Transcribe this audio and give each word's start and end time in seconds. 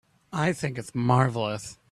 I 0.33 0.51
think 0.53 0.77
it's 0.79 0.95
marvelous. 0.95 1.77